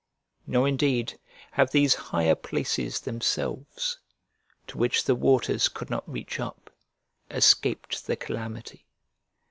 [0.47, 1.19] Nor indeed
[1.51, 3.99] have these higher places themselves,
[4.65, 6.71] to which the waters could not reach up,
[7.29, 8.87] escaped the calamity.